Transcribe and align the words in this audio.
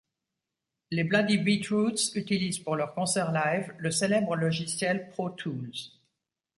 Les 0.89 1.03
Bloody 1.03 1.37
Beetroots 1.37 2.15
utilisent, 2.15 2.57
pour 2.57 2.75
leurs 2.75 2.95
concerts 2.95 3.31
live, 3.31 3.71
le 3.77 3.91
célèbre 3.91 4.35
logiciel 4.35 5.07
Pro 5.09 5.29
Tools. 5.29 5.91